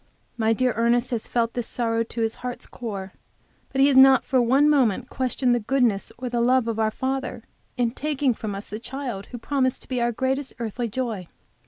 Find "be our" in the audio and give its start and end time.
9.87-10.11